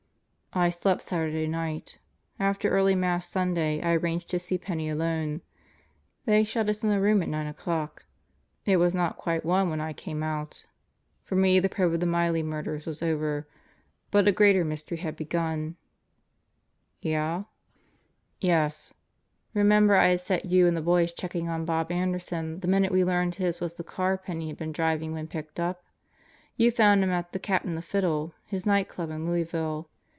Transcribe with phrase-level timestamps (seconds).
[0.53, 1.97] "I slept Saturday night.
[2.37, 5.39] After early Mass Sunday I arranged to see Penney alone.
[6.25, 8.03] They shut us in a room at nine o'clock.
[8.65, 10.65] It was not quite one when I came out.
[11.23, 13.47] For me the probe of the Miley murders was over,
[14.11, 15.77] but a greater mystery had begun."
[17.01, 18.93] "Yeah?" God Goes to Murderers
[19.55, 22.01] Row o Remember I had set you and the boys checking on Bob which we
[22.01, 25.27] cleafcthe minute we learned his was the car Penney had been our beds on Sur.en
[25.27, 25.81] picked up?
[26.57, 29.87] You found him at The Cat and Fiddle/ nationally knodub in Louisville.